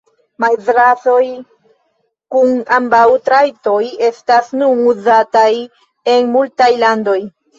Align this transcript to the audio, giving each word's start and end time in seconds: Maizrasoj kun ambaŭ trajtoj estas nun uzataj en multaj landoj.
Maizrasoj 0.43 1.25
kun 2.35 2.55
ambaŭ 2.79 3.03
trajtoj 3.29 3.83
estas 4.09 4.49
nun 4.61 4.81
uzataj 4.93 5.51
en 6.17 6.33
multaj 6.37 6.73
landoj. 6.85 7.19